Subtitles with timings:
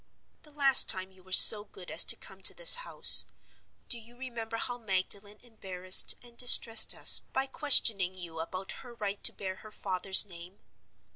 [0.41, 3.27] "The last time you were so good as to come to this house,
[3.87, 9.23] do you remember how Magdalen embarrassed and distressed us by questioning you about her right
[9.23, 10.57] to bear her father's name?